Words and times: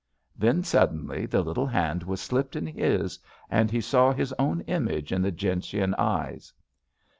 Then 0.35 0.63
suddenly 0.63 1.27
the 1.27 1.43
little 1.43 1.67
hand 1.67 2.01
was 2.01 2.19
slipped 2.21 2.55
in 2.55 2.65
his 2.65 3.19
and 3.51 3.69
he 3.69 3.81
saw 3.81 4.11
his 4.11 4.33
own 4.39 4.61
image 4.61 5.11
in 5.11 5.21
the 5.21 5.31
gentian 5.31 5.93
eyes. 5.93 6.51